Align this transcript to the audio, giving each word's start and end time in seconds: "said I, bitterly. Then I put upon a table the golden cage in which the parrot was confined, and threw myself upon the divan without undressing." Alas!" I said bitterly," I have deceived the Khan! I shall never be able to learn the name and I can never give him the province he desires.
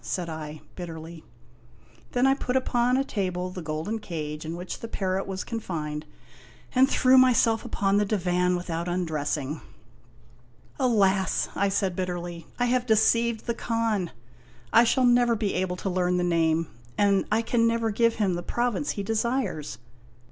"said 0.17 0.27
I, 0.29 0.61
bitterly. 0.75 1.23
Then 2.13 2.25
I 2.25 2.33
put 2.33 2.55
upon 2.55 2.97
a 2.97 3.03
table 3.03 3.51
the 3.51 3.61
golden 3.61 3.99
cage 3.99 4.45
in 4.45 4.55
which 4.57 4.79
the 4.79 4.87
parrot 4.87 5.27
was 5.27 5.43
confined, 5.43 6.07
and 6.73 6.89
threw 6.89 7.19
myself 7.19 7.63
upon 7.63 7.97
the 7.97 8.05
divan 8.05 8.55
without 8.55 8.87
undressing." 8.87 9.61
Alas!" 10.79 11.49
I 11.55 11.69
said 11.69 11.95
bitterly," 11.95 12.47
I 12.59 12.65
have 12.65 12.87
deceived 12.87 13.45
the 13.45 13.53
Khan! 13.53 14.09
I 14.73 14.85
shall 14.85 15.05
never 15.05 15.35
be 15.35 15.53
able 15.53 15.75
to 15.75 15.87
learn 15.91 16.17
the 16.17 16.23
name 16.23 16.69
and 16.97 17.25
I 17.31 17.43
can 17.43 17.67
never 17.67 17.91
give 17.91 18.15
him 18.15 18.33
the 18.33 18.41
province 18.41 18.93
he 18.97 19.03
desires. 19.03 19.77